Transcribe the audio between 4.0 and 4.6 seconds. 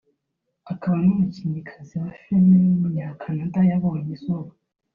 izuba